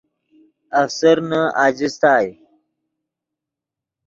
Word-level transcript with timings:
افسرنے 0.81 1.41
اجستائے 1.65 2.29